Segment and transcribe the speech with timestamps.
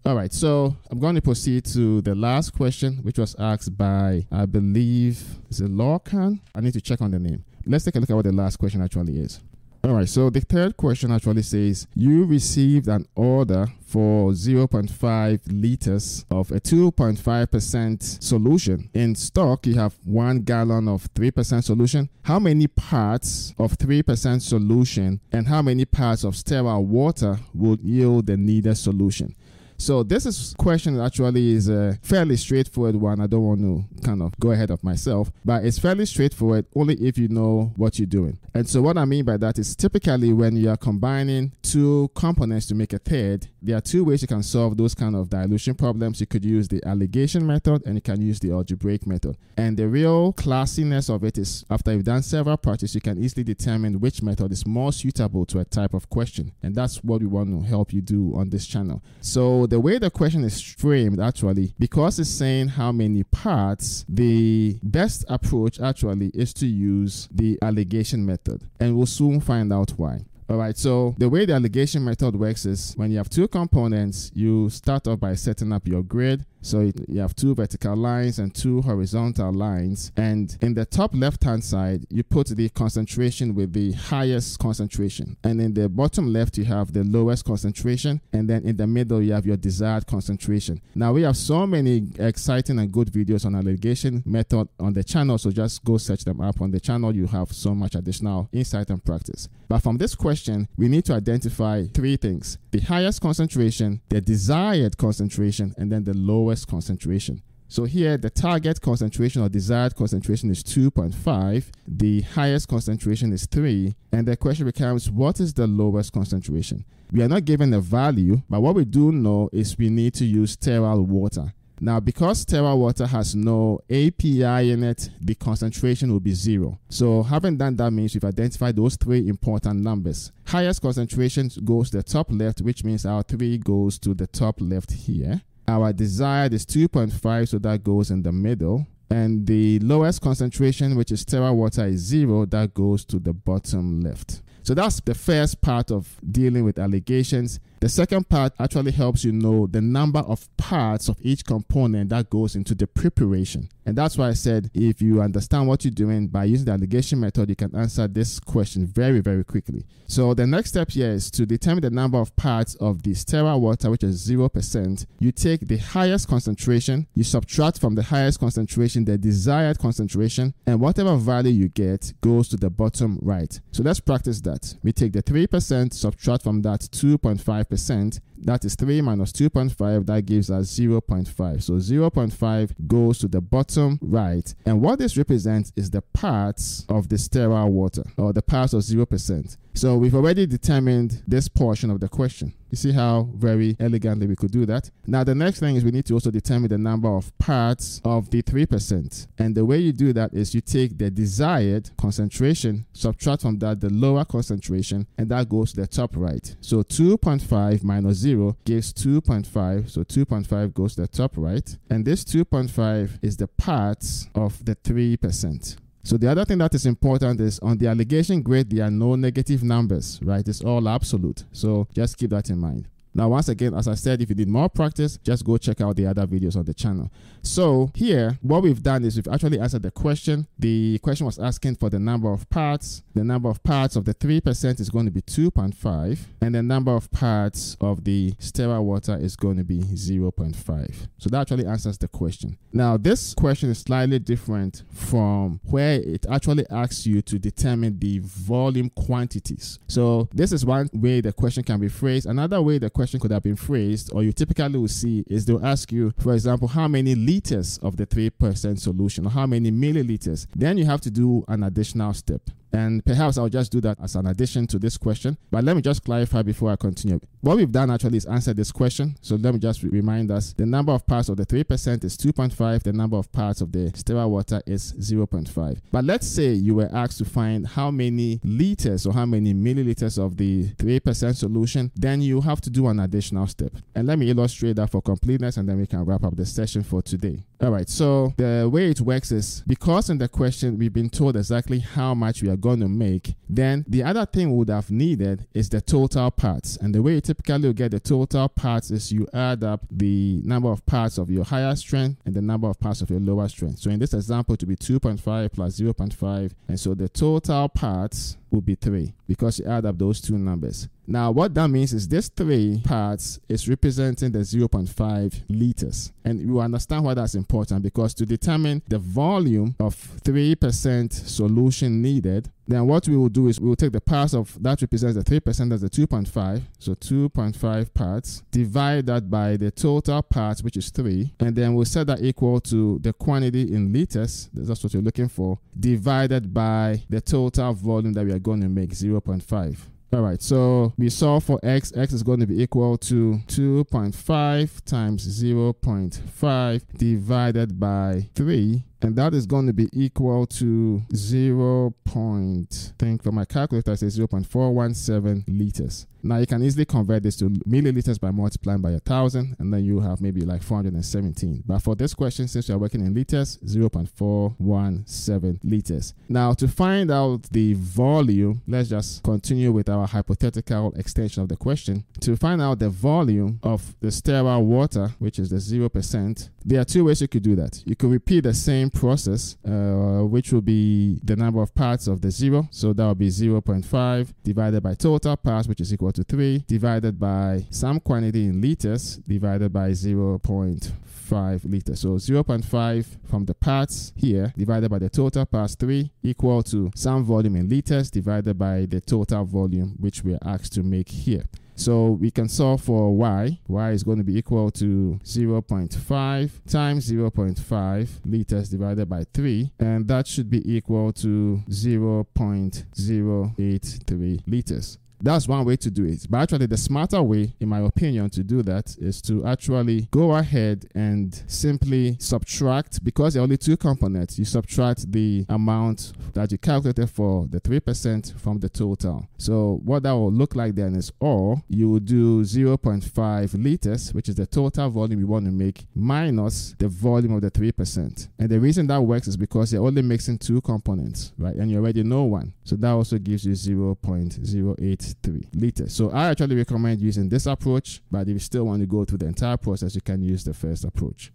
[0.05, 4.27] All right, so I'm going to proceed to the last question, which was asked by,
[4.31, 5.19] I believe,
[5.49, 6.41] is it Lorcan?
[6.53, 7.43] I need to check on the name.
[7.65, 9.39] Let's take a look at what the last question actually is.
[9.83, 16.23] All right, so the third question actually says you received an order for 0.5 liters
[16.29, 18.89] of a 2.5% solution.
[18.93, 22.09] In stock, you have one gallon of 3% solution.
[22.21, 28.27] How many parts of 3% solution and how many parts of sterile water would yield
[28.27, 29.33] the needed solution?
[29.77, 33.19] So this is question actually is a fairly straightforward one.
[33.19, 36.95] I don't want to kind of go ahead of myself, but it's fairly straightforward only
[36.95, 38.39] if you know what you're doing.
[38.53, 42.67] And so what I mean by that is typically when you are combining two components
[42.67, 45.73] to make a third, there are two ways you can solve those kind of dilution
[45.73, 46.19] problems.
[46.19, 49.35] You could use the alligation method and you can use the algebraic method.
[49.57, 53.43] And the real classiness of it is after you've done several practice, you can easily
[53.43, 56.51] determine which method is more suitable to a type of question.
[56.61, 59.01] And that's what we want to help you do on this channel.
[59.21, 64.77] So the way the question is framed, actually, because it's saying how many parts, the
[64.83, 68.61] best approach actually is to use the alligation method.
[68.79, 70.25] And we'll soon find out why.
[70.47, 74.31] All right, so the way the alligation method works is when you have two components,
[74.35, 78.53] you start off by setting up your grid so you have two vertical lines and
[78.53, 80.11] two horizontal lines.
[80.17, 85.37] And in the top left hand side, you put the concentration with the highest concentration.
[85.43, 88.19] And in the bottom left, you have the lowest concentration.
[88.33, 90.81] And then in the middle, you have your desired concentration.
[90.95, 95.37] Now, we have so many exciting and good videos on alligation method on the channel.
[95.37, 97.15] So just go search them up on the channel.
[97.15, 99.49] You have so much additional insight and practice.
[99.67, 104.97] But from this question, we need to identify three things the highest concentration, the desired
[104.97, 107.41] concentration, and then the lowest concentration.
[107.67, 113.95] So here the target concentration or desired concentration is 2.5, the highest concentration is 3,
[114.11, 116.85] and the question becomes what is the lowest concentration?
[117.11, 120.25] We are not given a value, but what we do know is we need to
[120.25, 121.53] use sterile water.
[121.81, 126.79] Now, because sterile water has no API in it, the concentration will be zero.
[126.89, 130.31] So, having done that means we've identified those three important numbers.
[130.45, 134.61] Highest concentration goes to the top left, which means our three goes to the top
[134.61, 135.41] left here.
[135.67, 138.85] Our desired is 2.5, so that goes in the middle.
[139.09, 144.01] And the lowest concentration, which is sterile water, is zero, that goes to the bottom
[144.01, 144.41] left.
[144.63, 147.59] So that's the first part of dealing with alligations.
[147.85, 152.31] The second part actually helps you know the number of parts of each component that
[152.31, 153.69] goes into the preparation.
[153.85, 157.19] And that's why I said if you understand what you're doing by using the alligation
[157.19, 159.85] method, you can answer this question very, very quickly.
[160.07, 163.61] So the next step here is to determine the number of parts of the sterile
[163.61, 165.05] water, which is 0%.
[165.19, 170.79] You take the highest concentration, you subtract from the highest concentration the desired concentration, and
[170.79, 173.59] whatever value you get goes to the bottom right.
[173.71, 174.73] So let's practice that.
[174.81, 180.05] We take the 3%, subtract from that 2.5%, percent that is 3 minus 2.5.
[180.05, 181.63] That gives us 0.5.
[181.63, 184.53] So 0.5 goes to the bottom right.
[184.65, 188.81] And what this represents is the parts of the sterile water or the parts of
[188.81, 189.57] 0%.
[189.73, 192.53] So we've already determined this portion of the question.
[192.71, 194.89] You see how very elegantly we could do that?
[195.05, 198.29] Now, the next thing is we need to also determine the number of parts of
[198.31, 199.27] the 3%.
[199.37, 203.81] And the way you do that is you take the desired concentration, subtract from that
[203.81, 206.55] the lower concentration, and that goes to the top right.
[206.61, 209.89] So 2.5 minus 0 gives 2.5.
[209.89, 211.77] So 2.5 goes to the top right.
[211.91, 214.03] And this 2.5 is the part
[214.33, 215.77] of the 3%.
[216.03, 219.15] So the other thing that is important is on the alligation grade, there are no
[219.15, 220.47] negative numbers, right?
[220.47, 221.43] It's all absolute.
[221.51, 222.87] So just keep that in mind.
[223.13, 225.95] Now, once again, as I said, if you need more practice, just go check out
[225.95, 227.09] the other videos on the channel.
[227.45, 230.47] So here, what we've done is we've actually answered the question.
[230.57, 233.03] The question was asking for the number of parts.
[233.13, 236.19] The number of parts of the 3% is going to be 2.5.
[236.41, 241.07] And the number of parts of the sterile water is going to be 0.5.
[241.19, 242.57] So that actually answers the question.
[242.73, 248.19] Now, this question is slightly different from where it actually asks you to determine the
[248.23, 249.79] volume quantities.
[249.87, 252.25] So this is one way the question can be phrased.
[252.25, 255.65] Another way the question could have been phrased, or you typically will see, is they'll
[255.65, 257.34] ask you, for example, how many liters
[257.81, 260.47] of the 3% solution, or how many milliliters.
[260.55, 262.41] Then you have to do an additional step.
[262.71, 265.37] And perhaps I'll just do that as an addition to this question.
[265.49, 267.19] But let me just clarify before I continue.
[267.45, 269.15] What we've done actually is answer this question.
[269.21, 272.81] So let me just remind us the number of parts of the 3% is 2.5.
[272.81, 275.79] The number of parts of the sterile water is 0.5.
[275.91, 280.17] But let's say you were asked to find how many liters or how many milliliters
[280.17, 281.91] of the 3% solution.
[281.95, 283.73] Then you have to do an additional step.
[283.93, 286.81] And let me illustrate that for completeness and then we can wrap up the session
[286.81, 287.43] for today.
[287.61, 291.37] All right, so the way it works is because in the question we've been told
[291.37, 294.89] exactly how much we are going to make, then the other thing we would have
[294.89, 296.75] needed is the total parts.
[296.77, 300.41] And the way you typically you get the total parts is you add up the
[300.43, 303.47] number of parts of your higher strength and the number of parts of your lower
[303.47, 303.79] strength.
[303.79, 308.61] So in this example, to be 2.5 plus 0.5, and so the total parts will
[308.61, 310.87] be 3 because you add up those two numbers.
[311.07, 316.11] Now, what that means is this 3 parts is representing the 0.5 liters.
[316.23, 322.49] And you understand why that's important because to determine the volume of 3% solution needed,
[322.67, 325.23] then what we will do is we will take the parts of that represents the
[325.23, 330.89] 3% as the 2.5, so 2.5 parts, divide that by the total parts, which is
[330.89, 335.03] 3, and then we'll set that equal to the quantity in liters, that's what you're
[335.03, 339.77] looking for, divided by the total volume that we are going to make, 0.5.
[340.13, 344.85] All right, so we saw for x, x is going to be equal to 2.5
[344.85, 351.93] times 0.5 divided by 3 and that is going to be equal to 0.
[352.05, 356.07] Point, think for my calculator, I say 0.417 liters.
[356.25, 359.85] Now you can easily convert this to milliliters by multiplying by a thousand, and then
[359.85, 361.63] you have maybe like 417.
[361.67, 366.15] But for this question, since we are working in liters, 0.417 liters.
[366.27, 371.57] Now to find out the volume, let's just continue with our hypothetical extension of the
[371.57, 372.05] question.
[372.21, 376.85] To find out the volume of the sterile water, which is the 0%, there are
[376.85, 377.83] two ways you could do that.
[377.85, 382.21] You could repeat the same process, uh, which will be the number of parts of
[382.21, 382.67] the zero.
[382.71, 387.19] So that will be 0.5 divided by total parts, which is equal to 3, divided
[387.19, 391.99] by some quantity in liters, divided by 0.5 liters.
[391.99, 397.23] So 0.5 from the parts here, divided by the total parts 3, equal to some
[397.23, 401.43] volume in liters, divided by the total volume, which we are asked to make here.
[401.75, 403.59] So we can solve for y.
[403.67, 409.71] y is going to be equal to 0.5 times 0.5 liters divided by 3.
[409.79, 414.97] And that should be equal to 0.083 liters.
[415.25, 416.27] That's one way to do it.
[416.29, 420.35] But actually, the smarter way, in my opinion, to do that is to actually go
[420.35, 426.51] ahead and simply subtract, because there are only two components, you subtract the amount that
[426.51, 429.27] you calculated for the 3% from the total.
[429.39, 434.29] So, what that will look like then is, or you will do 0.5 liters, which
[434.29, 438.27] is the total volume you want to make, minus the volume of the 3%.
[438.37, 441.55] And the reason that works is because you're only mixing two components, right?
[441.55, 442.53] And you already know one.
[442.63, 445.93] So, that also gives you 0.08 three liters.
[445.93, 449.19] So I actually recommend using this approach, but if you still want to go through
[449.19, 451.31] the entire process, you can use the first approach.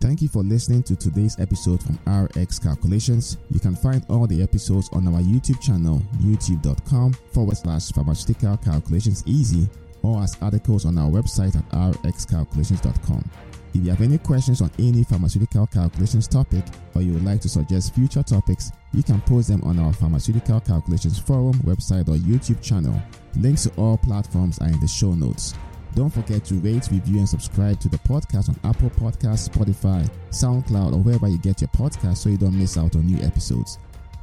[0.00, 3.38] Thank you for listening to today's episode from RX Calculations.
[3.50, 9.22] You can find all the episodes on our YouTube channel, youtube.com forward slash pharmaceutical calculations
[9.24, 9.66] easy,
[10.04, 13.30] or as articles on our website at rxcalculations.com.
[13.74, 16.64] If you have any questions on any pharmaceutical calculations topic
[16.94, 20.60] or you would like to suggest future topics, you can post them on our Pharmaceutical
[20.60, 23.02] Calculations Forum website or YouTube channel.
[23.36, 25.54] Links to all platforms are in the show notes.
[25.96, 30.92] Don't forget to rate, review, and subscribe to the podcast on Apple Podcasts, Spotify, SoundCloud,
[30.92, 33.78] or wherever you get your podcast so you don't miss out on new episodes.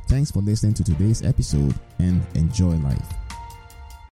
[0.08, 3.31] Thanks for listening to today's episode and enjoy life.